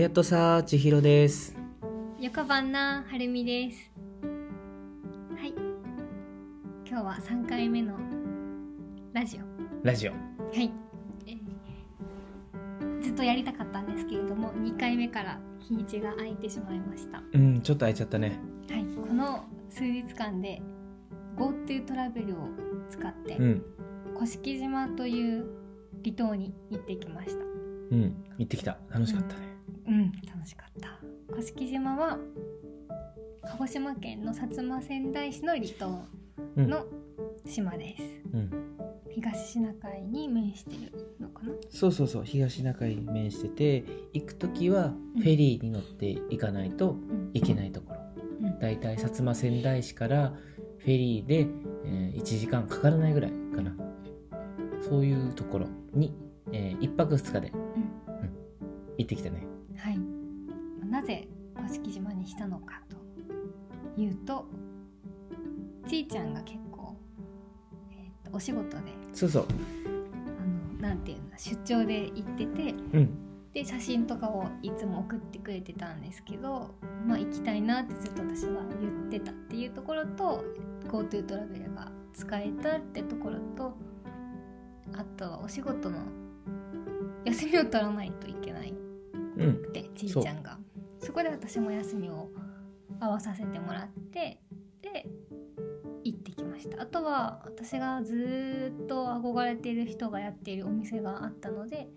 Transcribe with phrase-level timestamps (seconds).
[0.00, 1.54] やっとさ千尋です。
[2.18, 3.90] 横番なはるみです。
[5.36, 5.52] はい。
[6.88, 7.98] 今日は3回目の
[9.12, 9.86] ラジオ。
[9.86, 10.12] ラジオ。
[10.12, 10.18] は
[10.54, 10.72] い、
[11.26, 17.18] えーずっとやりたかったんですけれども2回目から日にちが空いてしまいました。
[17.18, 18.40] はうんちょっと空いちゃったね。
[18.70, 18.84] い。
[19.06, 20.62] この数日間で
[21.36, 22.48] GoTo トラベルを
[22.88, 23.62] 使ってうん。
[24.14, 25.44] 甑島という
[26.02, 27.44] 離島に行ってきました。
[27.44, 28.78] うん行ってきた。
[28.88, 29.49] 楽しかったね
[29.90, 31.00] うん楽しかった。
[31.34, 32.18] 甑島は
[33.42, 36.04] 鹿児島県の薩摩川内市の離島
[36.56, 36.70] うん。
[36.70, 36.86] の
[37.44, 38.50] 島です、うん。
[39.10, 41.52] 東シナ海に面してるのかな？
[41.68, 42.24] そうそうそう。
[42.24, 47.30] 東シナ海に面してて行く時はフェリーに乗って行かないとうん。
[47.34, 48.00] 行けないところ。
[48.42, 48.58] うん。
[48.58, 50.34] だいたい薩摩川内市から
[50.78, 51.46] フェリーで、
[51.84, 53.74] え1時間かからないぐらいかな。
[54.80, 56.14] そういうところに、
[56.52, 57.60] え1泊2日で、うん。
[58.96, 59.36] 行ってきたね。
[59.36, 59.59] はい
[60.90, 64.46] なぜ甑島にしたのかというと
[65.88, 66.96] ちーちゃんが結構、
[67.90, 69.46] えーとお仕事でそうそう。
[70.40, 73.26] あのなんていうの出張で行っててうん。
[73.52, 76.72] で写真とかをいつも送ってくれてたんですけど、
[77.04, 80.44] まあ、行きたいなってずっと私は言ってたっていうところと
[80.88, 83.76] GoTo トラベルが使えたってところと
[84.96, 85.98] あとはお仕事の
[87.24, 88.72] 休みを取らないといけない
[89.38, 89.54] うん。
[89.62, 90.56] くてちいちゃんが
[91.00, 92.30] そこで私も休みを
[93.00, 94.40] 合わさせてもらって
[94.82, 95.06] で
[96.04, 96.82] 行ってきました。
[96.82, 101.88] あとは私がずーっと憧れている人がやっているお店があったので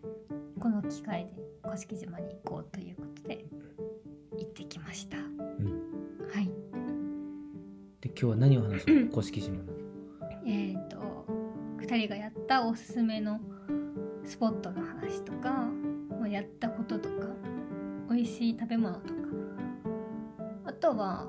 [0.60, 3.46] この機会で甑島に行こうということで
[4.38, 5.18] 行ってきました。
[5.18, 5.66] うん。
[6.34, 6.46] はい。
[8.02, 9.64] で今日は何を話そう甑島の。
[10.46, 11.26] えっ、と
[11.82, 13.40] 2人がやったおすすめの
[14.24, 15.33] スポットの話と
[18.44, 19.14] しい食べ物とか
[20.66, 21.28] あとは、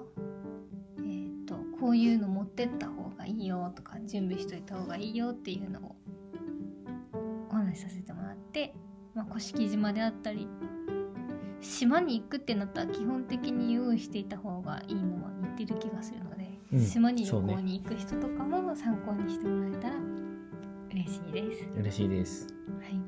[0.99, 5.97] えー、とこういうの持ってった方がいいよとか準備しといた方がいいよっていうのを
[7.51, 8.75] お話しさせてもらって、
[9.15, 10.49] まあ、甑島であったり
[11.61, 19.95] 島に行くってなったら基本的に用意していた方がいいのは似てる気がするので、うん島に旅行に行く人とかも参考にしてもらえたら
[20.91, 21.65] 嬉しいです。
[21.77, 22.49] 嬉しいです
[22.81, 22.93] はい。
[22.95, 23.04] はい、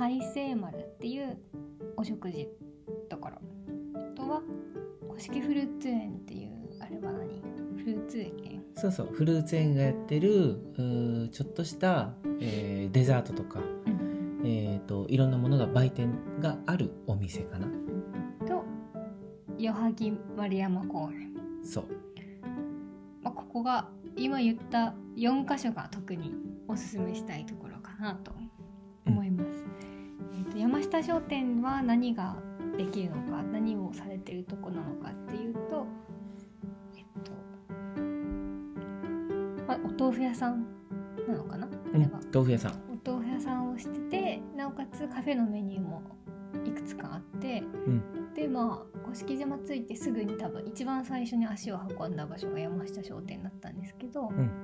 [0.00, 1.36] 海星丸っていう
[1.94, 2.48] お食事
[3.10, 3.36] ところ。
[3.94, 4.40] あとは
[5.06, 6.50] 古式フルーツ園っていう
[6.80, 7.42] あれは何？
[7.76, 8.64] フルーツ園。
[8.76, 17.66] そうそうフルーツ園がやってるうーちょっとした、えーデザートとか、うんえー、といろんなものが売店があるお店かな
[18.46, 18.64] と
[19.58, 21.84] 与萩丸山公園、そう
[23.22, 26.32] まあ、ここが今言った4箇所が特に
[26.68, 28.39] おすすめしたいところかなと
[30.60, 32.36] 山下商店は何が
[32.76, 35.86] できるのか何をされてるとこなのかっていうと
[36.94, 37.32] えっと、
[39.66, 40.66] まあ、お豆腐屋さん
[41.26, 41.66] なのかな？
[41.66, 42.72] あうん豆腐屋さん。
[42.72, 46.02] お豆腐屋さんをしててなおかつカフェのメニューも
[46.66, 48.34] いくつかあってうん。
[48.34, 54.59] でまあ甑島着いてすぐに多分一番最初に足を運んだ場所が山下商店だったんですけど、ん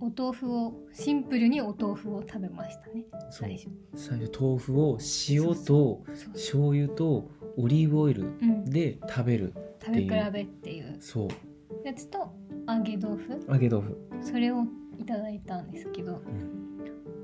[0.00, 3.04] お豆腐をシンプルにお豆腐を食べましたね。
[3.30, 3.68] 最初。
[3.94, 10.96] 最初豆腐を塩と醤油とオリーブオイルうん、で食べる食べ比べっていう。
[11.00, 11.86] そう。
[11.86, 12.32] やつと
[12.68, 13.44] 揚げ豆腐。
[13.48, 13.98] 揚げ豆腐。
[14.20, 14.64] それを
[14.98, 16.22] いただいたんですけど、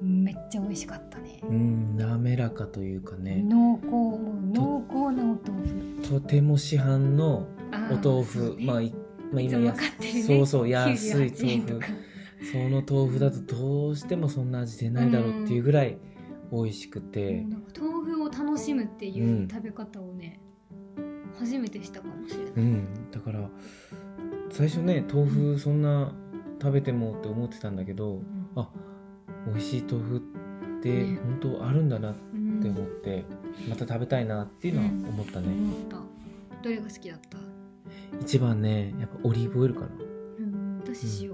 [0.03, 3.43] めっちゃ美味しかったね、うん滑らかというかね。
[3.45, 5.69] 濃厚もう濃厚なお豆
[6.03, 6.09] 腐。
[6.09, 7.47] とても市販の
[7.91, 8.65] お豆腐、ね。
[8.65, 8.95] まあい
[9.33, 9.49] まあい。
[9.49, 10.23] つも買ってるね。
[10.23, 11.93] そうそう安い98豆腐
[12.53, 15.99] その豆腐だとどうしてもそんな味出ないだろうっていうぐらい
[16.53, 20.41] 美味しくて、なんか豆腐を楽しむっていううん食べ方をね、
[21.39, 23.49] 初めてしたかもしれない、うん、だから
[24.51, 26.13] 最初ね豆腐そんな
[26.61, 28.21] 食べてもって思ってたんだけど
[28.57, 28.69] あ
[29.47, 30.21] 美味しい豆腐っ
[30.83, 31.19] てね。
[31.23, 33.25] 本当あるんだなっうんて思って、
[33.69, 35.97] また食べたいなっていうのは思ったね、思った。
[36.63, 37.39] どれが好きだった、
[38.21, 39.89] 一番ねやっぱオリーブオイルかな。
[40.39, 41.33] うん、私塩、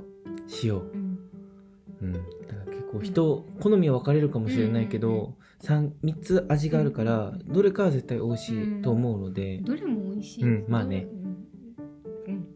[0.63, 0.77] 塩う。
[0.79, 1.19] ん。
[2.03, 2.13] うん。
[2.13, 10.45] だから結構人好みは分かれるかもしれないけど、うんうんうん 3, 3つ味があるからどれかは絶対美味しいと思うので、どれも美味しい。
[10.45, 11.09] うんまあね。
[11.11, 11.21] うん。
[12.27, 12.47] うんうん。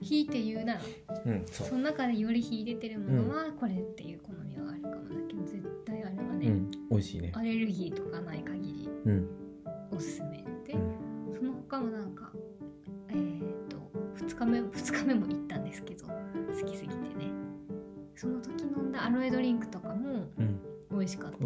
[0.00, 0.80] 引いて言うなら
[1.26, 6.70] うんそそうの中でより秀でてるものはこれっていう好みはあるかもだけど絶対あれはね、うん。
[6.90, 7.32] 美味しいね。
[7.34, 8.88] アレルギーとかない限り。
[9.04, 9.41] うん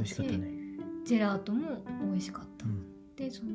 [0.07, 0.49] 味しかったね。
[1.05, 2.87] ジェラートも美味しかった、うん。
[3.17, 3.53] でその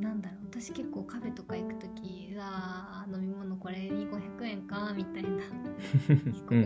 [0.00, 0.44] なんだろう。
[0.50, 5.28] 私結構カフェとか行く時うわー飲み物これに500円かみたいな。
[6.50, 6.64] うん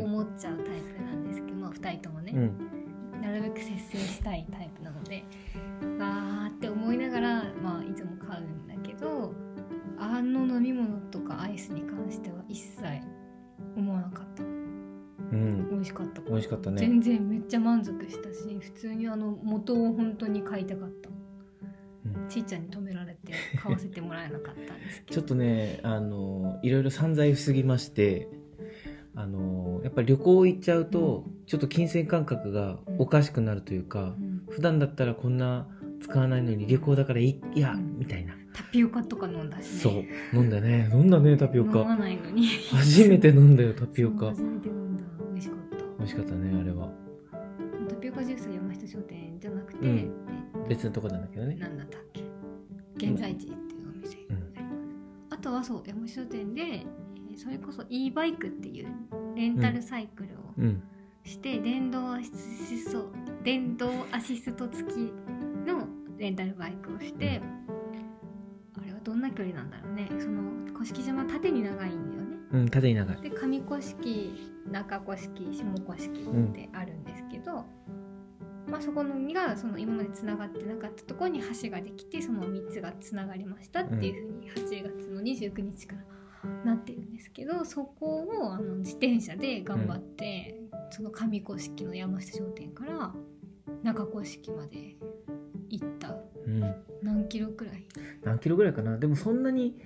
[18.78, 21.10] 通にあの元を本当に買いたかった、
[22.20, 22.28] うん。
[22.28, 25.14] ちいちゃんに止められて買わせてもらえなかったんですけど。
[25.14, 28.28] ちょっとねあのいろいろ散財しすぎまして
[29.14, 34.42] あのやっぱり旅行行っちゃうとちょっと金銭感覚がおかしくなるというかうん。
[34.48, 35.66] 普段だったらこんな
[36.00, 38.34] 使わないのに旅行だからいいやみたいな。
[38.54, 39.80] タピオカとか飲んだしね。
[39.80, 40.04] そう。
[40.32, 40.88] 飲んだね。
[40.92, 42.46] 飲んだねタピオ飲まカないのに。
[42.72, 44.26] 初めて飲んだよタピオカ。
[44.30, 45.02] 初めて飲んだ。
[45.32, 45.84] 美味しかった。
[45.98, 46.86] 美味しかったねあれは。
[46.86, 47.07] タ
[47.98, 49.96] ピオカジュース山下商店じゃなくて、うん。
[49.96, 51.54] え別のとこなんだけどね。
[51.56, 52.22] なんだったっけ？
[52.96, 54.56] 現在地っていうお店になります、
[55.30, 58.88] あとはそう山下商店でえーそれこそ e バイクっていう
[59.36, 60.82] レンタルサイクルをうん。
[61.24, 63.12] して、電動アシスト
[63.44, 65.12] 電動アシスト付き
[65.66, 65.86] の
[66.16, 67.42] レンタルバイクをして、
[68.76, 70.08] あれはどんな距離なんだろうね。
[70.18, 70.42] その
[70.72, 72.17] 甑島縦に長いんだよね
[72.52, 73.20] うん縦に長い。
[73.20, 74.32] で上古式
[74.70, 77.64] 中古式下古式ってあるんですけど、
[78.66, 90.60] まあそこの2がその今までつながってなかったところに橋ができてその3つがつながりましたっていうふうに8月の29日からなってるんですけどそこをあの自転車で頑張って、
[90.90, 93.12] その上古式の山下商店から
[93.82, 94.96] 中古式まで
[95.68, 96.16] 行った。
[96.46, 96.74] うん。
[97.02, 97.84] 何キロくらい？
[98.24, 98.96] 何キロぐらいかな。
[98.98, 99.76] でもそんなに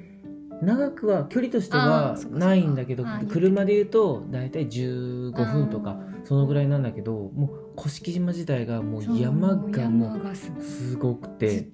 [0.62, 11.68] 長くは距離としてあはないんだけど車で言うと大体15分とかそのぐらいなんだけどもう甑島自体がもう山がもうすごくずて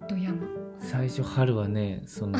[0.78, 2.38] 最初春はねその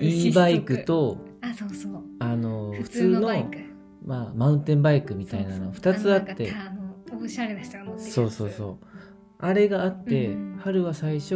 [0.00, 2.02] e バイクとあそうそう。
[2.20, 3.20] あの普通の
[4.06, 6.52] まあ、マウンテンバイクみたいなの2つあって。
[6.52, 8.14] あのなんかあのおしゃれな人が乗ってるやつ。
[8.14, 8.86] そうそうそう。
[9.38, 11.34] あれがあって、うん春は最初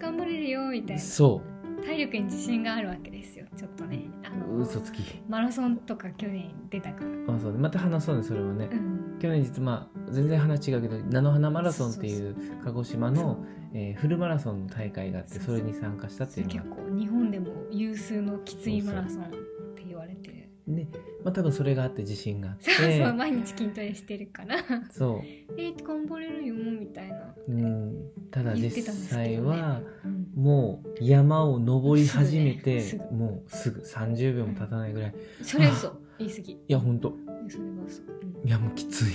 [0.00, 1.02] 頑張れるよみたいな。
[1.02, 1.42] そ
[1.80, 3.46] 体力に自信があるわけですよ。
[3.56, 4.10] ちょっとね。
[4.24, 5.02] あうの嘘つき。
[5.28, 7.58] マラソンとか去年出たから、あそうね。
[7.58, 13.44] また話そうねそれはね、うん、去年実まあ全然話違うけど菜の花マラソンっていう鹿児島の、
[13.74, 19.30] えーフルマラソンの大会があってそれに参加したっていうの結が構日本でも有数のきついマラソンっ
[19.76, 20.34] て言われてる。
[20.66, 20.88] ね
[21.24, 22.70] まあ多分それがあって自信があって。
[22.70, 24.56] そうそう毎日筋トレしてるから。
[24.90, 25.22] そ
[25.56, 27.34] えー、頑張れるよみたいな。
[27.48, 35.94] う、うん、ただ実際はうんもう山を登り始めて、すぐねもうすぐ30秒も経たないぐらい、いそれ嘘。
[36.18, 36.58] 言い過ぎ。
[36.66, 37.12] やほんと
[37.46, 38.48] それは嘘、うん。
[38.48, 39.06] いやもうきつい。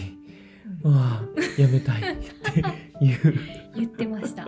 [0.84, 0.92] うん。
[0.94, 2.60] うわあやめたいって
[3.04, 3.40] いう。
[3.76, 4.48] 言ってました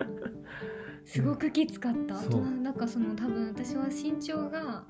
[1.07, 2.41] すごくきつかった、そう。
[2.41, 4.83] なんかその多分私は身長が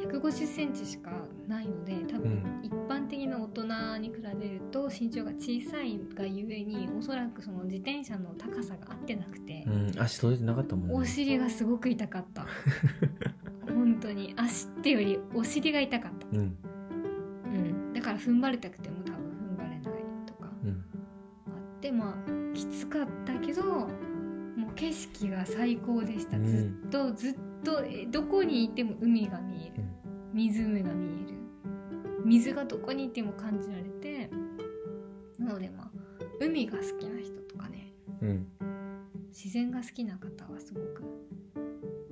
[0.00, 1.10] 1 5 0ンチしか
[1.46, 2.64] ないので多分うん。
[2.64, 9.92] 一般的な大人に比べると身長が小さいがゆえにおそらくその自転車の高さが合ってなくてう、ん。
[9.98, 10.94] 足届いてなかったもんね。
[10.94, 12.46] お尻がすごく痛かった。
[13.68, 16.56] 本当に足ってよりお尻が痛かった、うん。
[17.44, 19.82] うん、だから踏ん張りたくても多分踏ん張れない
[20.24, 20.70] とかうん。
[20.70, 24.07] あってまあきつかったけど
[24.78, 26.44] 景色が最高でした、うん。
[26.46, 29.82] ずっとずっとえどこにいても海が見える。
[30.32, 31.38] 湖が見える。
[32.24, 34.30] 水がどこにいても感じられて
[35.38, 35.90] なのでまあ
[36.40, 37.92] 海が好きな人とかね。
[38.22, 38.46] うん。
[39.28, 41.02] 自然が好きな方はすごく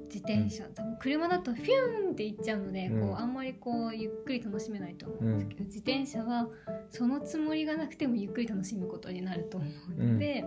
[0.06, 3.00] 自転車、多分車だとフューンって行っちゃうので、うん。
[3.10, 6.48] こうあんまりこうゆっくり楽しめないと思うんですけど、自転車は
[6.90, 9.66] そのつもりがなくてもゆっくり楽しむことになると思
[9.98, 10.44] うので、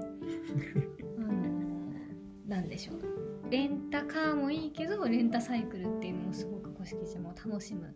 [2.69, 3.51] でしょう。
[3.51, 7.93] レンタカーもいいけどレンタサイクルっていうのもすごく甑島を楽しむ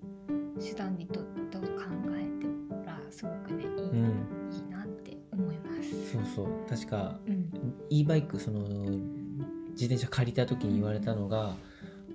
[0.60, 1.20] 手段にと
[1.52, 1.66] と考
[2.16, 4.50] えてたらすごくねいい,、うん。
[4.52, 6.12] いいなって思います。
[6.12, 6.48] そうそう。
[6.70, 7.50] 確かうん。
[7.90, 8.62] e バイクその
[9.72, 11.56] 自転車借りた時に言われたのが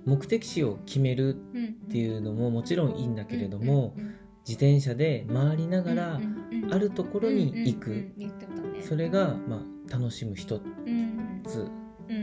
[0.05, 4.15] 目的地を決めるうん、っていうのももちろんいいんだけれども、うんうん
[4.47, 8.11] 自転車で回りながらうんうんうんあるところに行く、
[8.81, 10.78] それが、まあ、楽しむ一うんつうん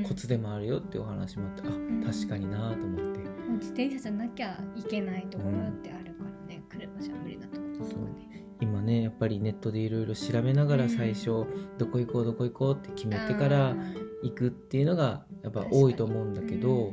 [0.07, 2.05] コツでもあるよっていうお話もあって、ん。
[2.05, 3.21] あ確かになと思って。
[3.59, 8.47] 自転車じゃなきゃいけないところってあるからね、車じゃ無理なところとかね。
[8.61, 11.47] 今ねやっぱりネットでいろいろ調べながら最初、
[11.79, 13.77] どこ行こうどこ行こうって決めてから
[14.23, 16.93] 行くっていうのがやっぱ多いと思うんだけど、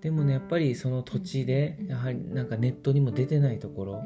[0.00, 4.02] でもねやっぱりその土地でやはりなんかネットにも出てないところ、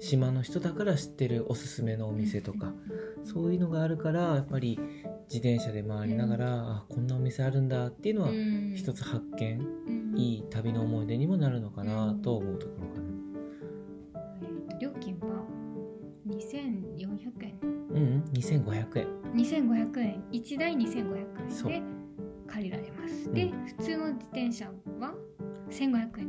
[0.00, 2.72] 島の人だから知ってるおすすめのお店とか、
[3.24, 4.78] そういうのがあるからやっぱり
[5.30, 8.30] 自転車で回りながら、あこんなお店あるんだっていうのは
[8.74, 9.60] 一つ発見、
[10.16, 13.02] いい旅の思い出にもなるのかなと思うところかな。
[14.42, 15.44] えーと料金は
[16.26, 17.58] 2400円。
[17.62, 18.24] うんうん。
[18.32, 19.06] 2500円。
[19.34, 20.24] 2500円。
[20.32, 23.28] 1台2500そう円で借りられます。
[23.28, 23.34] うん。
[23.34, 24.66] で普通の自転車
[24.98, 25.14] は
[25.70, 26.28] 1500円。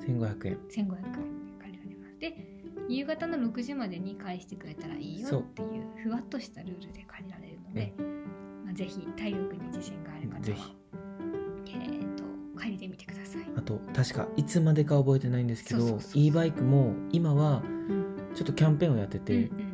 [0.00, 0.58] 1500円。
[0.68, 2.18] 1500円で借りられます。
[2.18, 8.19] で夕方の6時までに返してくれたらいいよっていうふわっとしたルールで借りられるので、まあ、
[8.80, 10.74] ぜひ体力に自信がある方ぜはひ、
[11.66, 12.24] えー、と
[12.56, 18.34] 借りてみてください、あと確かいつまでか覚えてないんですけど e バイクも今はうん。
[18.34, 19.66] ちょっとキャンペーンをやってて、うん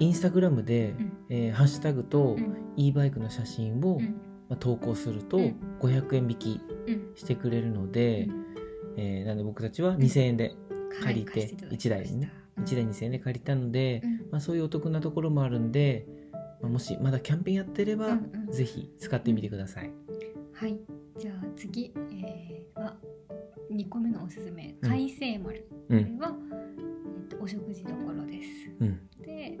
[0.00, 1.12] インスタグラムで、うん。
[1.28, 2.72] えーハッシュタグとうん。
[2.76, 4.16] e バイクの写真を、うん。
[4.48, 5.56] まあ、投稿するとうん。
[5.80, 7.12] 500円引きうん。
[7.16, 8.46] してくれるので、うん。
[8.96, 10.54] えーなので僕たちは2000円で
[11.02, 12.32] 借りてはい貸していただきま一台にね
[12.64, 14.10] した1台2000円で借りたので、うん。
[14.30, 16.06] まあ、そういうお得なところもあるんで、
[16.60, 18.52] まあ、もしまだキャンペーンやってれば、うんうん。
[18.52, 19.90] ぜひ使ってみてください。
[20.52, 20.78] はい、
[21.18, 22.96] じゃあ次、えー、は
[23.72, 24.74] 2個目のおすすめ。
[24.82, 24.90] うん。
[24.90, 26.18] 海星丸、うん。
[26.18, 26.34] これは、
[27.30, 28.48] えっと、お食事どころです。
[28.80, 29.00] うん。
[29.22, 29.58] で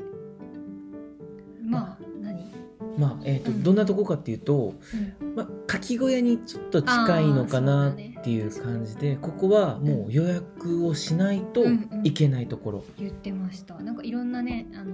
[1.62, 2.52] まあ何、
[2.96, 3.62] まあえーとうん。
[3.62, 4.74] どんなとこかっていうと、
[5.20, 5.34] うん。
[5.36, 11.64] まあ、かき小屋にちょっと近いのかなっていう感じで、ここはもう予約をしないと
[12.02, 13.78] いけないところ、言ってました。
[13.78, 14.87] なんかいろんなねあの何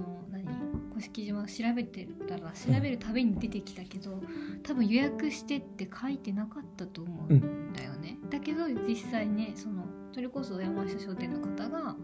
[0.99, 4.21] 甑島調べてたら調べるたびに出てきたけど、
[4.63, 11.95] 多分予約してって書いてなかったと思うんだよね、だけど実際ねそのそれこそ山下商店の方が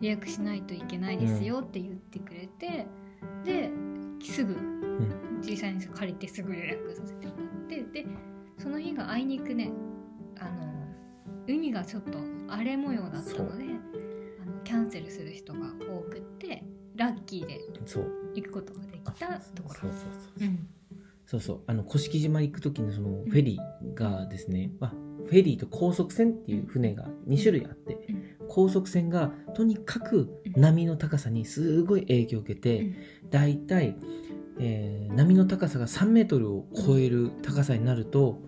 [0.00, 2.86] 予約しないといけないですよって言ってくれて、
[3.44, 3.70] で
[4.20, 4.56] すぐ
[5.42, 8.06] 実際に借りてすぐ予約させてもらってで
[8.58, 9.70] その日があいにくね
[10.38, 10.72] あの
[11.46, 13.64] 海がちょっと荒れ模様だったので
[14.42, 16.62] あのキャンセルする人が多くって
[16.96, 18.04] ラッキーでそう。
[18.34, 19.90] 行くことができたところ。
[21.26, 24.90] そうそうあの甑島行く時のそのフェリーがですね、まあ、
[25.26, 28.48] フェリーと高速船っていう船が2種類あって、うん。
[28.48, 32.92] 高速船がとにかく波の高さにすごい影響を受けて、
[33.30, 33.96] だいたい、
[34.60, 38.42] えー波の高さが3メートルを超える高さになると、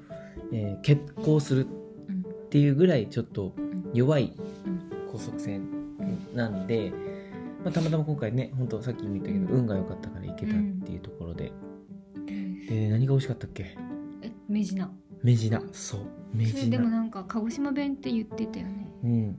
[0.53, 1.67] えー欠航する
[2.09, 5.07] うんっていうぐらいちょっとうん弱いうん。
[5.11, 6.93] 高速船うんなんで、
[7.67, 9.61] まあ、たまたま今回ね本当さっきも言ったけど、うん。
[9.63, 11.53] 運が良かったから行けたっていうところで、
[12.15, 12.67] うん。
[12.69, 13.77] で何が美味しかったっけ？
[14.23, 14.89] えメジナ。
[15.25, 15.61] メジナ。
[15.73, 16.01] そう。
[16.33, 18.89] メそれジナでもなんか鹿児島弁って言ってたよね。
[19.03, 19.39] うん。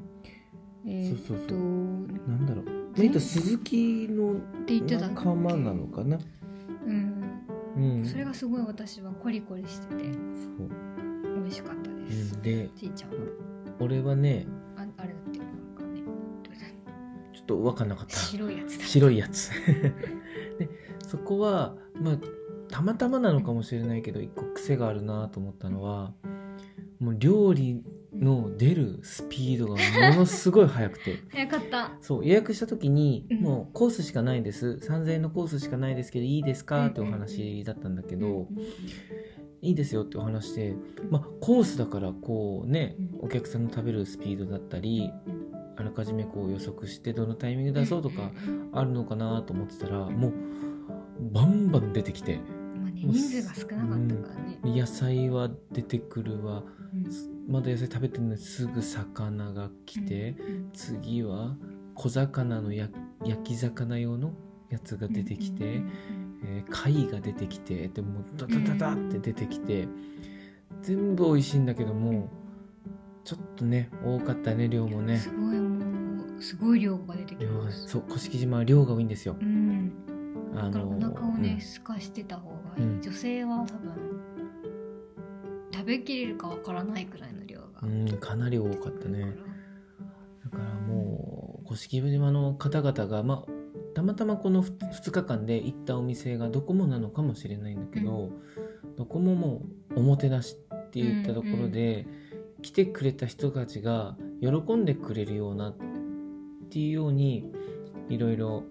[0.85, 1.57] えそうそうそう。
[1.57, 2.65] なんだろう。
[2.95, 4.41] 全えっと鈴木の
[4.99, 6.19] 仲間なのかな？
[6.85, 7.23] うん。
[7.77, 8.05] うん。
[8.05, 10.69] それがすごい私はコリコリしててそう、
[11.39, 13.15] 美味しかったでうす、ん、でちいちゃんは。
[13.79, 14.47] 俺はね
[17.47, 18.15] と分かんなかった。
[18.15, 18.85] 白いやつだ。
[18.85, 19.51] 白いやつ。
[20.59, 20.69] で
[21.07, 22.17] そこはまあ
[22.69, 26.13] たまたまなのかもしれないけど一個癖があるなと思ったのは
[26.99, 29.75] もう料理の出るスピードが
[30.11, 31.19] ものすごい速くて。
[31.29, 31.97] 早かった。
[32.01, 33.41] そう予約した時に、うん。
[33.41, 34.79] もうコースしかないです。
[34.81, 38.57] 3000円のコースしかないですけどいいですかってお話だったんだけど、うん
[39.61, 40.75] いいですよってお話で、
[41.09, 45.11] まあ、コースだからこうねうんお客さんの食べるスピードだったり
[45.77, 48.31] あらかじめこう予測してどのタイミングで出そうとか
[48.73, 50.33] あるのかなと思ってたらもう
[51.31, 52.39] バンバン出てきて。
[52.75, 56.63] まあね人数が少なかったからね、野菜は出てくるわ。
[56.93, 57.51] うん。
[57.51, 61.55] まだ野菜食べてるのにすぐ魚が来て、うん次は
[61.95, 62.89] 小魚のや
[63.23, 64.33] 焼き魚用の
[64.69, 65.91] やつが出てきて、うんうん
[66.43, 69.87] えー貝が出てきてでもうダダダダって出てきて
[70.81, 72.29] 全部美味しいんだけども
[73.27, 75.17] ちょっとね多かったね量もね。
[75.17, 77.83] すごいもうすごい量が出てき量ます。
[77.83, 79.35] がそう甑島は量が多いんですよ。
[79.37, 79.91] うん。
[80.55, 81.61] あだからお腹をね、うん。
[81.61, 83.01] すかしてた方がいい、うん。
[83.01, 83.91] 女性は多分
[85.73, 89.35] 食べきれるかわからないくらいの量が、うんかなり多かったね。
[90.45, 90.63] だから。
[90.87, 93.51] もう甑島の方々がまあ
[93.93, 98.29] たまたまこの2日間で行ったお店がどこもなのかもしれないんだけど、
[98.95, 102.07] どこももうおもてなしって言ったところで、
[102.61, 105.75] 来てくれた人たちが喜んでくれるようなっ
[106.69, 107.51] ていうように
[108.09, 108.63] いろいろ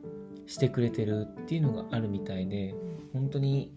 [0.47, 2.75] してくれてるっていうのがあるみたいで
[3.13, 3.73] 本当に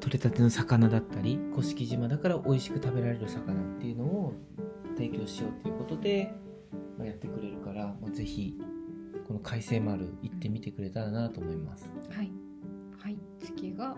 [0.00, 4.34] 取れたての魚だったり甑島だから美味しく食べられる魚っていうのを
[4.96, 6.32] 提供しようということで、
[6.98, 8.58] まあ、やってくれるから、まあ、ぜひ
[9.26, 11.88] この海星丸行ってみてくれたらなと思います。
[12.10, 12.32] はい。
[12.98, 13.16] はい。
[13.38, 13.96] 次が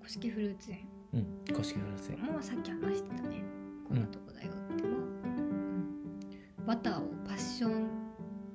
[0.00, 0.88] 古式フルーツ園。
[1.14, 1.54] うん。
[1.54, 2.18] 公式フルーツ園。
[2.20, 3.55] もうさっき話してたね
[3.88, 4.92] こんなとこだよっては、う。
[6.62, 6.66] ん。
[6.66, 7.88] バターをパッション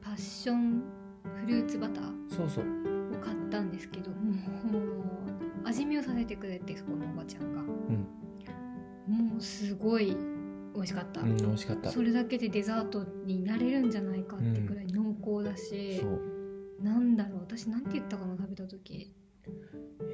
[0.01, 0.83] パッション
[1.23, 2.65] フルーツバターそうそう。
[3.13, 7.61] を買ったんですけどもう味見をさせてくれてそこのおばちゃんが。
[7.61, 10.15] うん、もうすごい
[10.73, 11.91] 美味しかった、うん、美味しかった。
[11.91, 16.19] それだけでデザートになれるんじゃないかってくらい濃厚だし、そう。
[16.81, 19.13] なんだろう私なんて言ったかな食べた時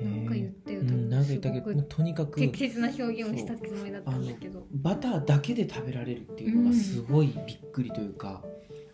[0.01, 4.68] なんか言ったようん、なんか言ったけどとにかく適切な表現をしたつもりだったんだけど。
[4.72, 8.44] バターだけで食べられるっていうのがすごいびっくりというか、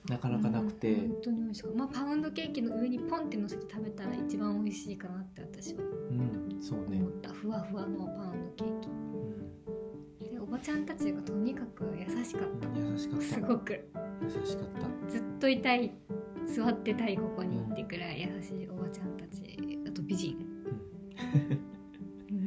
[0.10, 5.82] なかなかなくて、うん本当に美味しかまあパウンドケーキの上にポンって乗せて食べたら一番美味しいかなって私は。
[5.82, 6.98] うん、そうね。
[6.98, 7.30] 思、った。
[7.30, 8.80] ふわふわのパウンドケー
[10.26, 10.30] キ。
[10.32, 13.34] でおばちゃんたちがとにかく優しかっうん、優しかったた。
[13.34, 13.90] すごく。
[14.22, 14.68] 優しかっ
[15.08, 15.12] た。
[15.12, 15.94] ずっといたい
[16.46, 19.13] 座ってたいここにってくらい優しいおばちゃん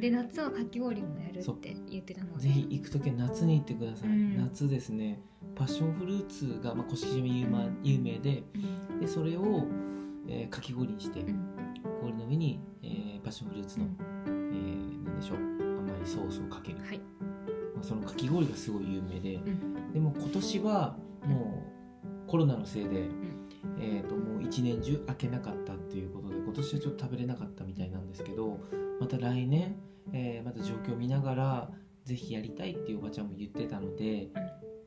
[0.09, 4.37] で夏はかき氷もやるって言ってたのでぜひ行く時は夏に行ってください、うん。
[4.37, 5.21] 夏ですね。
[5.55, 8.43] パッションフルーツが、まあ、古式島有名有名で
[8.89, 8.99] うん。
[9.01, 9.65] でそれを、
[10.27, 11.53] えーかき氷にして、うん。
[12.01, 13.87] 氷の上に、えーパッションフルーツの、
[14.27, 15.37] えーなんでしょう。
[15.37, 16.99] 甘いソースをかける、はい。
[17.75, 19.91] まあ、そのかき氷がすごい有名で、ん。
[19.91, 20.95] でも今年は
[21.25, 21.63] も
[22.25, 23.09] うコロナのせいで、
[23.79, 28.59] えー、ともう一年中開けなかったっていうことで今年はちょっと食べれなかったみたいなんですけど
[28.99, 29.75] また来年、
[30.13, 31.69] えーまた状況を見ながら
[32.05, 34.29] ぜひやりたいっていうおばちゃんも言ってたので、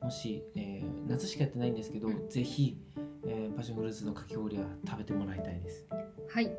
[0.03, 2.29] もし、えー夏しかやってないんですけど、うん。
[2.29, 2.79] ぜひ、
[3.27, 5.87] えーパッションフルーツのかき氷は食べてもらいたいです。
[6.29, 6.51] はい。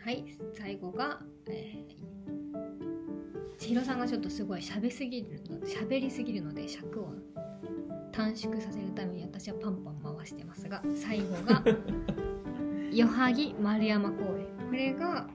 [0.00, 0.24] はい。
[0.54, 7.12] 最後が、えー、千尋さんがちょっとすごい喋すぎるの喋りすぎるので尺を
[8.12, 11.62] 短縮させるために私はパンパン回してますが最後が
[12.90, 14.46] 余萩丸山公園。
[14.68, 15.28] これが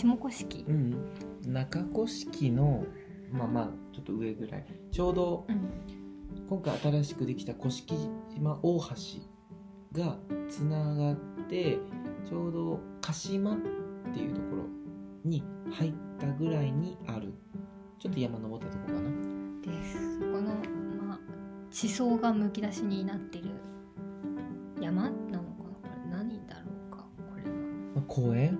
[0.00, 0.94] 下甑敷うん、
[1.52, 2.84] 中古式の
[3.30, 4.64] まあまあちょっと上ぐらい。
[4.90, 5.68] ちょうどうん
[6.48, 8.86] 今回新しくできた甑島大橋
[9.92, 10.16] が
[10.48, 11.16] つながっ
[11.48, 11.78] て
[12.28, 13.58] ちょうど鹿島っ
[14.12, 14.64] ていうところ
[15.24, 17.34] に入ったぐらいにある。
[17.98, 19.00] ちょっと山登ったとこかな。
[19.60, 20.18] です。
[20.20, 20.54] この
[21.06, 21.20] まあ
[21.70, 23.50] 地層がむき出しになってる
[24.80, 25.38] 山なのかな？
[25.38, 27.04] これ何だろうか？
[27.18, 27.50] これは。
[27.96, 28.58] まあ公園？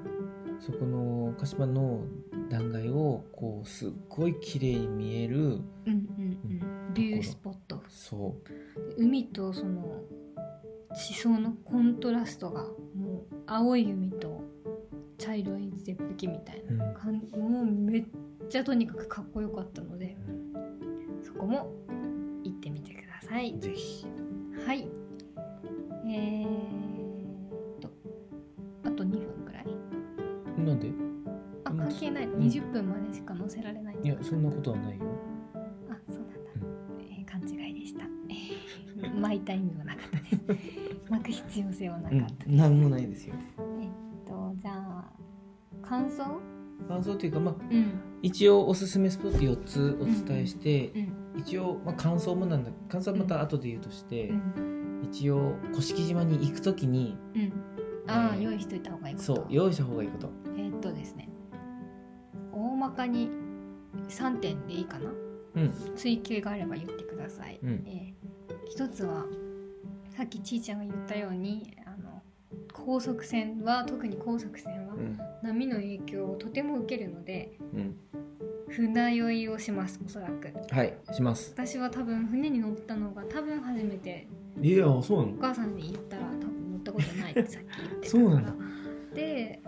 [0.61, 2.05] そこの鹿島の
[2.51, 5.91] 断崖をこうすっごい綺麗に見えるうんうんう
[6.91, 6.95] ん。
[6.95, 7.83] ビュースポット。
[7.89, 8.37] そ
[8.99, 10.03] 海とその
[10.95, 14.43] 地層のコントラストがもう青い海と
[15.17, 16.95] 茶色い絶壁みたいなう、うん。
[16.95, 17.39] 感じ。
[17.39, 18.05] もうめっ
[18.49, 20.17] ちゃとにかくかっこよかったので
[21.23, 21.73] そこも
[22.45, 23.59] 行ってみてください。
[23.59, 24.07] ぜひ。
[24.67, 24.89] はい。
[26.07, 26.80] えー、
[32.51, 35.05] 20分までしか載せられないいやそんなことはないよ。
[35.91, 36.41] あそうなんだ、
[37.01, 38.05] えー勘違いでした。
[38.29, 40.71] えー巻いた意味 はなかったです。
[41.11, 42.57] 巻く必要性はなかうったです、ん。
[42.57, 43.35] 何もないですよ。
[43.81, 43.89] えっ
[44.27, 45.13] とじゃあ
[45.83, 46.25] 感想？
[46.89, 47.87] 感想というかまあうん。
[48.23, 50.93] 一応おすすめスポット4つお伝えして、
[51.35, 51.41] うん。
[51.41, 55.01] 一応、まあ、感想もなんだ感想はまた後で言うとして、うん。
[55.05, 57.53] 一応甑島に行く時にうん。
[58.07, 59.27] ああ、えー用意しといた方がいいこと。
[59.37, 60.31] そう用意した方がいいこと。
[60.57, 61.20] えーっとですね
[63.01, 63.31] 大まかに
[64.09, 65.11] 3点でいいかな？
[65.57, 65.73] うん。
[65.97, 67.83] 追求があれば言ってください、うん。
[67.87, 68.21] えー
[68.69, 69.25] 一つは
[70.17, 72.23] さっきちーちゃんが言ったようにあの
[72.73, 75.19] 高速船は特に高速船はうん。
[75.43, 77.97] 波の影響をとても受けるのでうん。
[78.69, 80.53] 船酔いをしますおそらく。
[80.71, 81.53] はいします。
[81.57, 84.29] 私は多分船に乗ったのが多分初めて
[84.61, 88.53] いやそうなお母さんに言ったら多分乗ったことないってさっき言ってたそうなんだ。
[88.53, 88.57] か
[89.11, 89.63] らで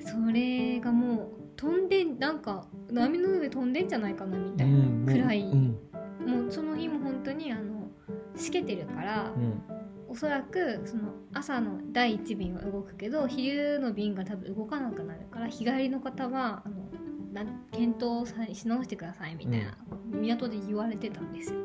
[0.00, 5.40] それがもう飛んでなんか波の上飛んでんじゃないかなみたいな、うんもう暗い。
[5.42, 5.78] うん。
[6.26, 7.88] もうその日も本当にあの
[8.36, 9.62] しけてるから、うん。
[10.08, 16.86] おそらくその朝の第1便は動くけど昼の便が多分動かなくなるから日帰りの方はあの
[17.32, 19.76] な検討さし直してくださいみたいな、
[20.12, 21.58] 港で言われてたんですよ。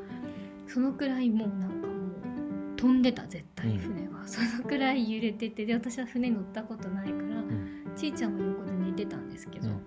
[0.68, 3.78] そのくらいもうなんかもう飛んでた絶対うん。
[3.78, 7.94] 船は、そのくらい揺れててで私は船乗ったことないから、ん。
[7.96, 9.82] ちいちゃんは横で寝てたんですけど、うん。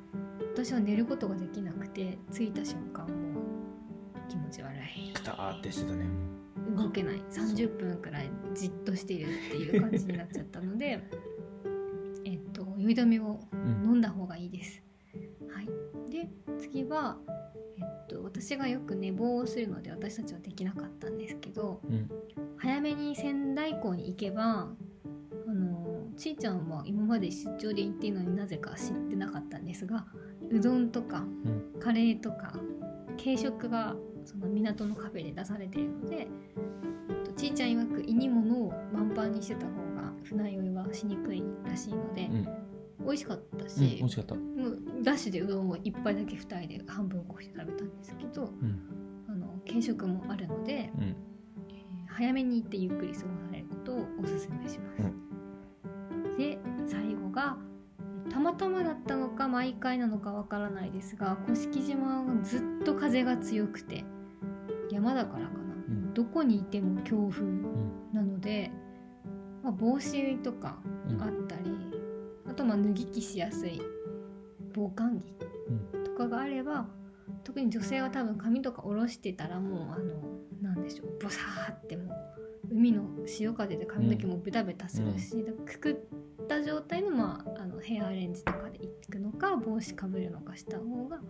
[0.55, 5.12] 私は寝ることができなくて着いた瞬間もう気持ち悪い。
[5.12, 6.07] くたーってしてたね。
[6.77, 7.23] 動けない。
[7.31, 11.03] 30分くらいじっとしているっていう感じになっちゃったので
[12.25, 13.85] えっと酔い止めをうん。
[13.85, 14.83] 飲んだ方がいいです。
[15.49, 15.69] はい、
[16.11, 17.19] で次は、
[17.77, 22.11] えっと、私がよく寝坊をするので私たちはできなかったんですけどうん。
[22.57, 24.73] 早めに仙台港に行けば
[26.16, 30.07] ちーちゃんは今まで出張で行っているのになぜか知ってなかったんですが
[30.50, 31.81] うどんとかうん。
[31.81, 32.55] カレーとか
[33.22, 36.27] 軽食がその港のカフェで出されているので、えっ
[37.24, 42.48] と、ちーちゃん曰く胃に物を満帆にしてた方が船酔いはしにくいらしいので、うん。
[43.05, 44.35] 美味しかったうんし美、味しかった。
[44.35, 48.81] もうダッシュでうどんを一杯だけ2人で半分こして食べたんですけどうん。
[49.29, 50.90] あの軽食もあるので、
[52.07, 55.34] 早めに行ってゆっくり過ごされることをおすすめします。
[56.37, 57.57] で最後が
[58.31, 64.05] たまたまだったのか毎回なのかわからないですが甑島がずっと風が強くて
[64.90, 65.75] 山だからかな。
[65.88, 66.14] うん。
[66.14, 68.12] どこにいても強風うん。
[68.12, 68.70] なので、
[69.62, 71.23] まあ、帽子とかうん。
[71.23, 71.70] あったり
[72.47, 73.81] あとまあ脱ぎ着しやすい
[74.75, 76.87] 防寒着とかがあれば
[77.42, 80.14] 特に女性は多分髪とか下ろしてたらもうあの
[80.62, 82.16] なんでしょうボサーってもう
[82.70, 85.97] 海の潮風で髪の毛もベタベタするし、くくっ
[86.46, 91.20] た状態の,、まあ、あのヘアアレンジとかでいくのか帽子かぶるのかした方が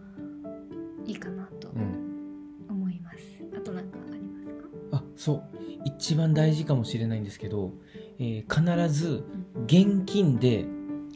[1.06, 2.66] いいかなとうん。
[2.68, 3.18] 思います。
[3.56, 4.98] あと何かありますか？
[4.98, 5.42] あそう。
[5.84, 7.72] 一番大事かもしれないんですけど、
[8.18, 9.24] えー必ず
[9.66, 10.66] 現金で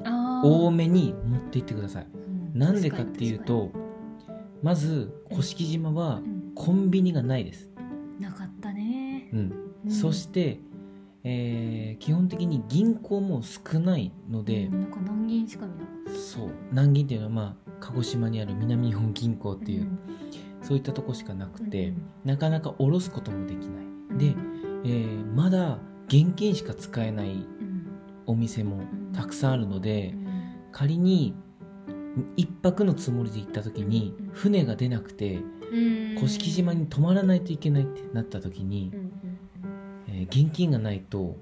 [0.04, 2.06] あ多めに持っていってください。
[2.52, 2.58] うん。
[2.58, 3.70] なんでかっていうと
[4.62, 6.20] まず甑島は
[6.54, 7.70] コンビニがないです、
[8.20, 9.28] なかったね。
[9.32, 9.52] うん。
[9.86, 9.90] うん。
[9.90, 10.60] そして、
[11.24, 19.98] えー基本的に銀行も少ないので、うんなんか何銀しか見なかっそう南銀っていうのはまあ鹿児島にある南日本銀行ったていう、ん。
[20.62, 24.18] そういったとこしかなくて、うんなかなか下ろすこともできない。
[24.18, 24.34] で、
[24.84, 25.78] えーまだ
[26.08, 27.46] 現金しか使えないうん。
[28.26, 28.80] お店も
[29.12, 30.28] たくさんあるので、うん。
[30.72, 31.34] 仮に
[32.36, 34.30] 一泊のつもりで行った時にうん。
[34.32, 35.40] 船が出なくて
[35.72, 36.14] うん。
[36.16, 39.27] 甑島に泊まらないといけないってなった時にう、ん
[40.18, 41.36] えー現金がないと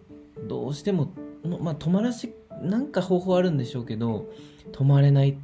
[0.46, 1.12] どうしても
[1.44, 4.26] もまあ泊まらしなんか方法あるんでしょうけど
[4.72, 5.38] 泊まれない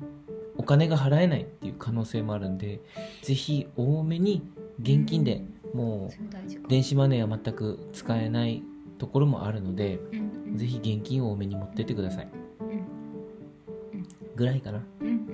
[0.57, 2.81] お金が払えないっていう可能性もあるんで
[3.23, 4.42] ぜひ多めに
[4.81, 5.42] 現金で
[5.75, 6.62] もそれ大事か。
[6.66, 8.62] う電子マネーは全く使えない
[8.99, 10.57] ところもあるのでうんうん。
[10.57, 12.29] ぜひ現金を多めに持ってってください。
[12.61, 14.83] うんぐらいかな。
[15.01, 15.27] うんうん。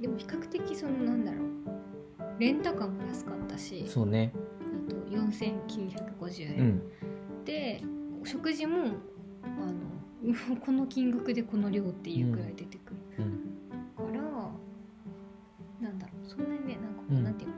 [0.00, 1.40] でも比較的そのなんだろう。
[2.38, 4.32] レンタカーも安かったしそうね。
[4.88, 6.82] あと4950円、うん
[7.46, 7.80] で
[8.24, 8.96] 食事も
[9.44, 9.72] あの
[10.24, 12.96] う この金額でこの量っていうくらい出てくる。
[13.18, 13.56] うん。
[13.96, 17.24] から、なんだろうそんなにねなんかこう、うん。
[17.24, 17.56] なんていうの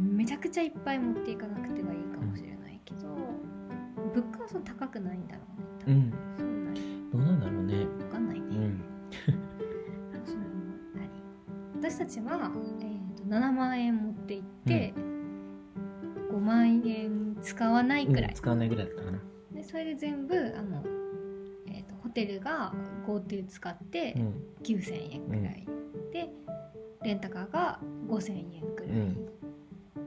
[0.00, 3.08] めちゃくちゃいっぱい持っていかなくてはいいかもしれないけど、
[4.14, 5.94] 物価はその高くないんだろうね多分。
[5.94, 7.10] うん。
[7.10, 7.84] どうなんだろうね。
[7.84, 8.80] 分かんないね、うん。
[10.24, 10.44] その
[10.94, 11.10] 何
[11.76, 13.77] 私たちは、えー、と7万
[18.38, 19.18] 使わないぐらいだったかな。
[19.52, 20.84] でそれで全部あの、
[21.66, 22.72] えー、とホテルが
[23.04, 24.44] GoTo 使ってうん。
[24.62, 25.66] 9000円くらい、
[26.12, 26.28] で
[27.02, 29.14] レンタカーが5000円くらい、うん。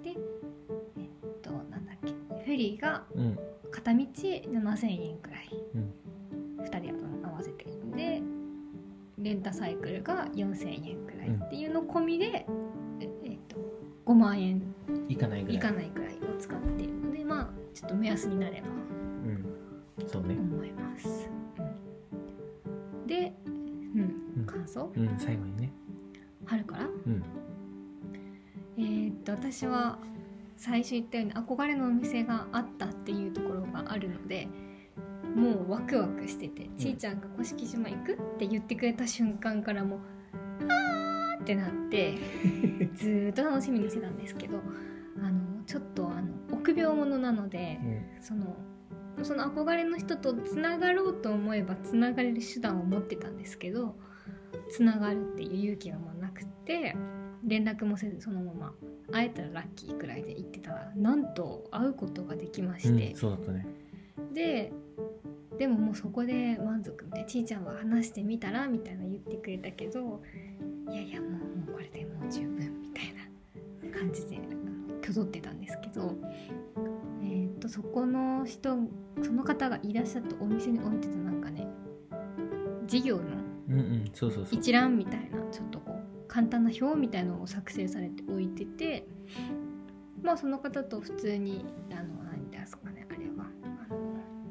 [0.02, 2.12] でえっ、となんだっけ。
[2.12, 3.39] フェリーがうん。
[3.70, 6.63] 片道7000円くらい、うん。
[6.63, 7.65] 2人合わせて。
[7.96, 8.22] で
[9.17, 11.28] レンタサイクルが4000円くらい。
[11.28, 11.44] うん。
[11.44, 12.46] っていうの込みで、
[13.02, 13.58] ええっと
[14.06, 14.62] 5万円。
[15.10, 15.58] いかないぐらい。
[15.58, 16.81] いかないくらいを使って
[17.73, 18.71] ちょっと目安になればう
[19.31, 19.45] ん。
[20.07, 20.36] そうね。
[20.36, 21.29] 思います。
[23.01, 23.07] うん。
[23.07, 24.01] で、うん、
[24.38, 24.91] うん感想？
[24.95, 25.15] うん。
[25.17, 25.71] 最後にね。
[26.45, 26.86] 春から？
[26.86, 27.23] うん。
[28.77, 29.99] えーっと私は
[30.57, 34.47] 最初言ったように憧れのお店があったっていうところがあるので
[35.36, 39.99] もうワクワクしてて、ちーちゃんが甑島行くって言ってくれた瞬間からもう
[40.69, 42.15] あーってなって
[42.95, 44.60] ずーっと楽しみにしてたんですけど
[45.21, 47.80] あのちょっとあの臆病者なので
[48.19, 48.58] その
[49.24, 53.95] その憧れの人とつながろうと思えばつながれる手段を持ってたんですけど
[54.69, 56.95] つながるっていう勇気がもうなくって
[57.43, 58.74] 連絡もせずそのまま
[59.12, 60.71] 会えたらラッキーくらいで行ってた。
[60.71, 63.65] らなんと会うことができまうんして、そうだったね。
[64.34, 64.71] で
[65.58, 70.21] でももうそこで満足みたいなちーちゃんは話してみたらみたいな言ってくれたけど
[70.89, 73.13] いやいやもうもうこれでもう十分みたい
[73.91, 74.39] な感じで
[75.12, 76.15] あの挙取ってたんですけど、
[77.21, 78.78] えー、とそこの人
[79.21, 81.67] その方がいらっしゃったお店に置いてたなんかね
[82.88, 83.24] 事業の
[84.52, 89.08] 一覧みたいなちょっとこう簡単な表みたいのを作成されて置いてて
[90.21, 93.45] まあその方と普通にあの何ですかねあれは
[93.89, 93.97] あの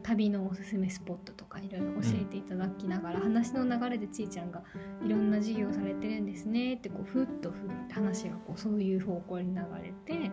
[0.02, 4.62] 旅のおすすめスポットとかかいろいろ教えていただきながら、話の流れでちいちゃんが
[5.04, 10.30] いろんな授業をされてるんですねってこうふっとふって話がこうそういう方向に流れてで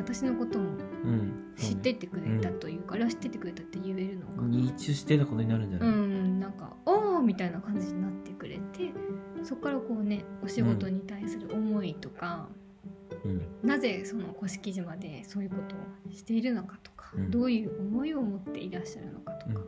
[0.00, 0.70] 私のことも
[1.04, 1.32] うん。
[1.56, 4.48] 知ってってくれたというか、あれは知っててくれたって言えるのかな。
[4.48, 8.92] 認知してたことになるんじゃうない、ん、なんか「おーみたいな感じになってくれて
[9.42, 12.48] そこからこうねお仕事に対する思いとか、
[13.24, 13.42] うん。
[13.62, 15.76] なぜその甑島でそういうこと
[16.08, 17.30] をしているのかとか、うん。
[17.30, 19.60] どういう思いを持っていらっしゃるのかとか、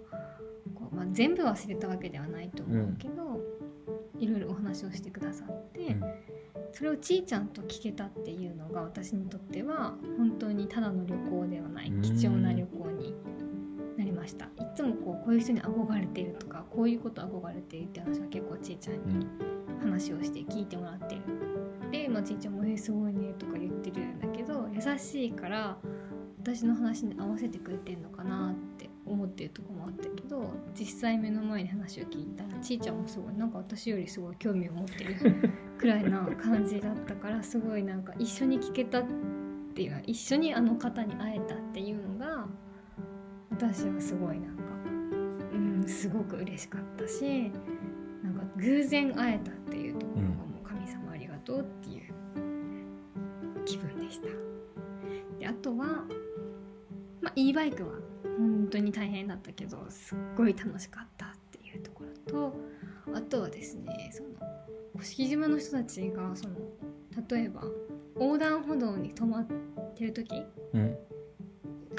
[0.75, 3.41] こうまあ、全部忘れたわけではないと思うけど、
[4.19, 6.03] いろいろお話をしてくださって、うん。
[6.73, 12.03] それをちいちゃんと聞けたっていうのが私にとっては本当にただの旅行ではないうん。
[12.03, 13.15] 貴重な旅行に
[13.97, 14.47] なりました。
[14.47, 19.27] いつもこうこういう人に憧れているとかこういうこと憧れているって話は結構ちいちゃんに
[19.81, 21.23] 話をして聞いてもらってる。
[21.91, 25.77] で、まあ、ちいちゃんも「えーすごいね」とか言ってるんだけど優しいから
[26.39, 29.72] 私の話に合わせてくれてんのかなって思ってるとこ
[30.79, 39.05] 実際目の前に話を聞いたらちいちゃんもすごいなんか私よりすごい興味を持ってる くらいな感じだったからすごいなんか一緒に聞けたっ
[39.75, 42.47] ていう一緒にあの方に会えたっていうのが
[43.51, 44.63] 私はすごいなんか
[45.53, 47.51] うんすごく嬉しかったし
[48.23, 52.13] なんか偶然会えたっていうところがもう神様ありがとうっていう
[53.65, 54.29] 気分でした。
[55.39, 56.05] であとは、
[57.21, 58.02] まあ、e バイクは本
[58.73, 62.57] 当に大変だったけどすっごい楽しかったっていうところと
[63.15, 64.31] あとはですねその
[64.95, 66.57] 甑島の人たちがその
[67.29, 67.63] 例えば
[68.15, 69.47] 横断歩道に止まっ
[69.95, 70.97] てる時うん。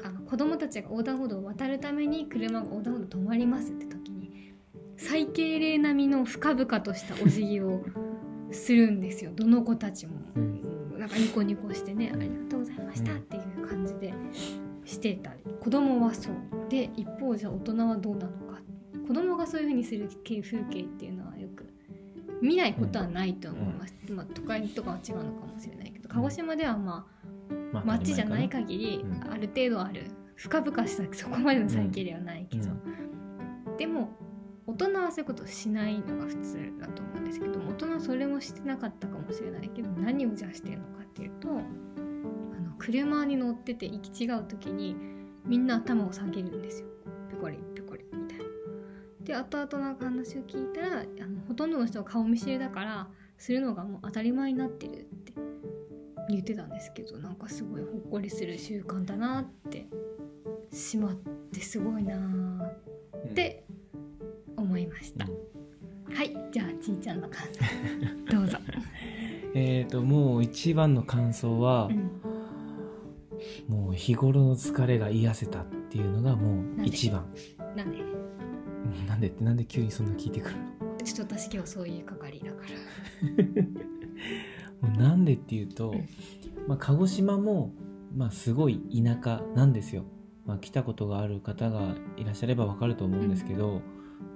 [0.03, 4.53] あの子供たちが横断歩道を渡るために車が横断歩道止まりますって時に
[4.97, 7.85] 最敬礼並みの深々としたお辞儀を
[8.51, 9.31] するんですよ。
[9.33, 10.99] どの子たちも、うん。
[10.99, 14.13] なんかニコニコしてね「ありがとうございました」っていう感じで
[14.83, 15.43] してたり。
[15.63, 16.33] 子供はそう
[16.73, 18.59] で一方じゃあ大人はどうなのか。
[19.07, 21.67] 子供がそういう風にする風景っていうのはよく
[22.41, 27.05] 見ないことはないと思います、まあ、都会とかは違うのかもしれないけど鹿児島ではま
[27.51, 30.05] あまあ街じゃない限りうんある程度ある
[30.35, 32.69] 深々したそこまでの最近ではないけど、
[33.77, 34.09] でも
[34.65, 44.95] 大人はそういうことをしないのが普通だと思うんですけど大人はそれもしてなかったかもしれないけど何をじゃあしてるのかっていうとあの車に乗ってて行き違う時に
[45.45, 46.87] みんな頭を下げるんですよ。
[47.29, 48.43] ペコリペコリみたいな。
[49.23, 55.33] で後々なんか話を聞いたらあのほとんどの人は顔見知りだからするのがもう当たり前になってるって
[56.29, 59.87] 言ってたんですけどなんかすごいほっこりする習慣だなって
[60.71, 61.15] しまっ
[61.53, 63.65] てすごいなーって
[64.57, 67.41] 思いました、はいじゃあちいちゃんの感
[68.27, 68.57] 想どうぞ、
[69.55, 71.89] えっ、ともう一番の感想は、
[73.67, 77.25] もう日頃の疲れが癒せたっていうのがもう一番。
[77.75, 77.97] なんで？
[77.99, 78.01] う
[79.03, 79.27] んなんで？
[79.27, 80.97] ってなんで急にそんな聞いてくるの？
[81.03, 82.57] ちょっと私今日そういう係だか
[84.81, 84.87] ら。
[84.89, 86.07] もうなんでっていうと、うん。
[86.67, 87.73] まあ、鹿児島も、
[88.15, 90.05] まあ、すごい田舎なんですよ、
[90.45, 93.81] まあ、来たことがある方がいらっしゃればわかると思うんですけど、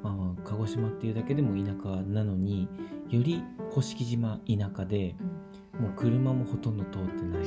[0.03, 2.67] まあ、鹿児島っていうだけでも田舎なのに
[3.09, 5.15] より甑島田舎で
[5.79, 7.45] もう車もほとんど通ってない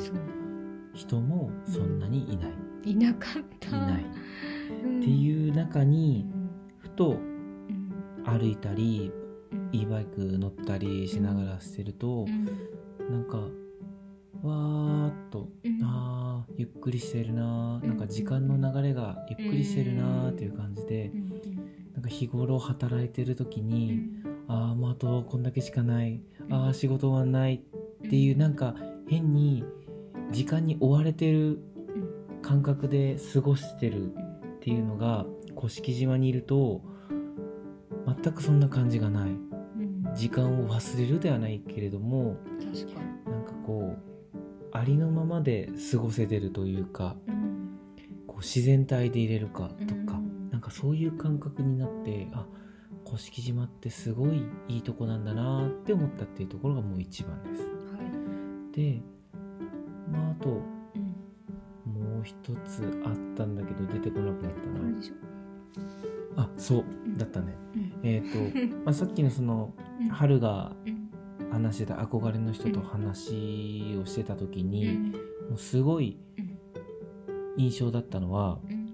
[0.95, 3.69] 人もそんなにいない、いなかった。
[3.69, 4.03] いない。
[4.03, 4.07] っ
[4.85, 5.01] うん。
[5.01, 7.93] ていう中うにんふとうん。
[8.25, 9.13] 歩いたり
[9.53, 9.69] うん。
[9.73, 12.45] e バイク乗ったりしながらしてると、うん。
[13.11, 13.39] なんか
[14.43, 15.81] わーっとうん。
[15.83, 17.89] あーゆっくりしてるなーうん。
[17.89, 21.29] なんか時間の流れがゆっくりしてるなーっていう感じでうん。
[21.95, 24.23] なんか日頃働いてる時うにん。
[24.49, 26.21] ああもうあとこんだけしかない。
[26.51, 28.75] ああ仕事終わんないっていうなんか
[29.09, 29.65] 変に
[30.31, 31.59] 時間に追われてる
[32.43, 36.83] 感覚で過ごしてるっていうのが甑島にいると
[38.23, 39.31] 全くそんな感じがない。
[39.31, 40.15] うん。
[40.15, 42.37] 時間を忘れるではないけれども
[42.73, 43.33] 確かに。
[43.33, 44.39] なんかこう
[44.73, 47.79] ありのままで過ごせてるというかうん。
[48.27, 50.51] こう自然体でいれるかとか、うん。
[50.51, 52.47] なんかそういう感覚になってあ
[53.05, 57.63] 甑島ってすごいいいとこなんだなって思ったっていうところがもう一番です。
[57.63, 57.69] は
[58.73, 58.77] い。
[58.77, 59.03] で
[60.11, 61.93] まああとうん。
[61.93, 62.35] もう一
[62.67, 64.67] つあったんだけど出てこなくなった
[66.41, 66.45] な。
[66.45, 66.85] あそう
[67.17, 67.57] だったね。
[67.75, 67.93] うん。
[68.03, 68.39] えっ、と、
[68.85, 70.09] まあ、さっきのそのうん。
[70.09, 71.01] 春がうん。
[71.51, 75.13] 話してた憧れの人と話をしてた時うに、ん。
[75.13, 75.19] も
[75.55, 76.51] うすごいうん。
[77.57, 78.89] 印象だったのはうん。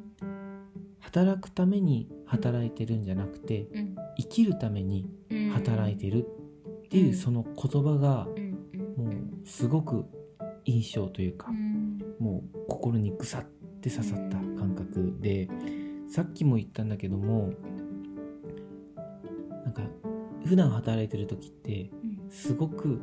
[1.01, 3.97] 働くために働いてるんじゃなくてうん。
[4.19, 5.49] 生きるためにうん。
[5.51, 8.27] 働いてるっていううんその言葉が
[8.97, 10.07] もうすごく
[10.67, 11.99] 印象というかうん。
[12.19, 13.45] もう心にぐさっ
[13.81, 15.49] て刺さった感覚で
[16.09, 17.53] さっきも言ったんだけども
[19.77, 19.83] か
[20.45, 22.31] 普段働いてる時ってうん。
[22.31, 23.01] すごく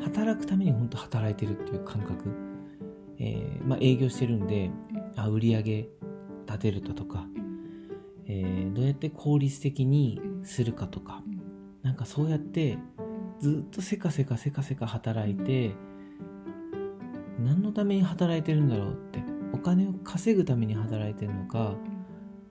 [0.00, 2.30] 働くために本当働いてるっていう感覚、
[3.18, 4.70] えーまあ、営業してるんで
[5.16, 5.88] あ売り上げ
[6.46, 8.24] 立てるだとか、うん。
[8.28, 11.40] えーどうやって効率的にするかとかうん。
[11.82, 12.78] なんかそうやって
[13.40, 15.72] ずっとせかせかせかせか働いて
[17.38, 19.22] 何のために働いてるんだろうって
[19.52, 21.74] お金を稼ぐために働いてるのか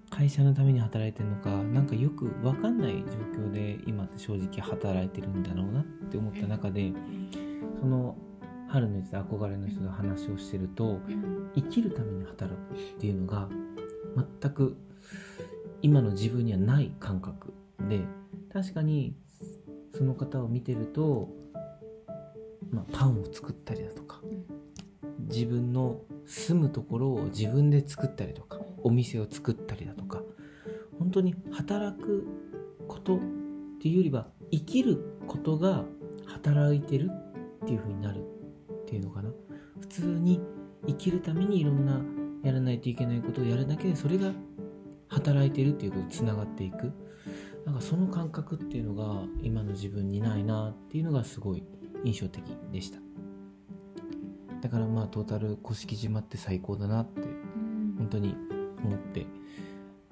[0.10, 6.94] 会社のために働いてるのかなんかよく分かんない状況で今って正直働いてるんだろうなって思った中で
[7.80, 8.16] その
[8.68, 11.00] 春の言ってた憧れの人と話をしてると
[11.56, 13.50] 生きるために働くっていうのが
[14.42, 14.78] 全く
[15.82, 17.54] 今の自分にはない感覚
[17.90, 18.02] で
[18.52, 19.16] 確かに
[19.98, 21.30] その方を見てると、
[22.72, 24.05] まあ、パンを作ったりだとか
[25.26, 30.22] 自分の住むところを自分で作ったりとかお店を作ったりだとか
[31.00, 32.26] 本当に働く
[32.88, 33.20] ことっ
[33.82, 35.84] ていうよりは生きることが
[36.26, 37.10] 働いてる
[37.64, 39.30] っていう風になるっていうのかな。
[39.80, 40.42] 普通に
[40.88, 42.02] 生きるためにいろんな
[42.44, 44.32] やらないといけないことをやるだけでそれが
[45.08, 46.92] 働いてるっていうことにつながっていく。
[47.66, 51.64] なんかその感覚っていうのが今の自分にないなっていうのがすごい
[52.04, 53.00] 印象的でした
[54.66, 57.96] だからまあトータル甑島って最高だなってうん。
[58.00, 58.36] 本当に
[58.84, 59.28] 思って。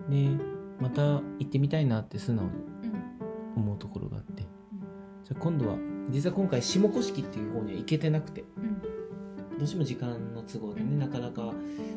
[0.10, 0.30] で
[0.80, 2.52] また行ってみたいなって素直に
[3.56, 3.64] うん。
[3.64, 4.44] 思うところがあって。
[4.44, 5.78] じゃあ今度は
[6.12, 8.44] 実は今回下甑っていう方には行けてなくて。
[8.58, 9.58] うん。
[9.58, 11.52] どうしても時間の都合でねなかなか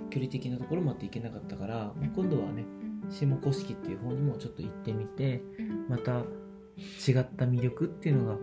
[0.08, 2.64] 距離的なところまで行けなかったから、まあ今度はね
[3.04, 3.10] うん。
[3.10, 5.86] 下甑っていう方にもちょっと行ってみてうん。
[5.90, 6.24] また違っ
[7.36, 8.38] た魅力っていうのが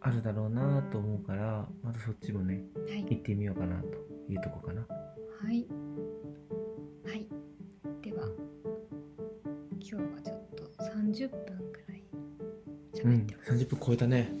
[0.00, 3.86] あるだろうなと思うからまたそっちもねはい行ってみようかなと
[4.28, 5.66] いうとこかなはい。
[7.06, 7.26] はい。
[8.02, 8.26] では、
[9.80, 11.38] 今日はちょっと30分
[11.72, 12.02] くらい
[13.04, 13.52] うん喋ってます。
[13.52, 14.32] 30分超えたね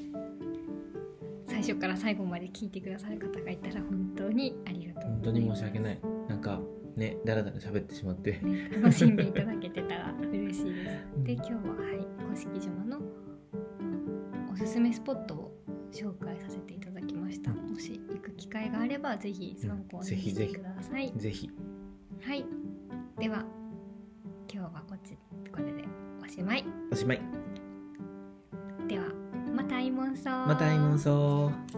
[1.46, 6.60] 最初から最後まで聞いてくださる方がいたら本当にありがとう本当に申し訳ないなんか
[6.96, 11.06] ねだらだら喋ってしまってね、楽しんでいただけてたら嬉しいです。
[11.16, 12.77] うんで今日ははい甑島のお
[14.68, 15.52] すすめスポットを
[15.90, 17.50] 紹介させていただきました。
[17.50, 21.10] うんもし行く機会があればぜひ参考にしてください。
[21.16, 21.48] ぜひ
[22.22, 22.44] はい。
[23.18, 23.44] では
[24.52, 25.16] 今日はこっち
[25.50, 25.84] これで
[26.22, 26.64] おしまい。
[26.92, 27.20] おしまい
[28.86, 29.06] では
[29.54, 30.46] またアイモンソー。
[30.46, 31.77] また会いましょう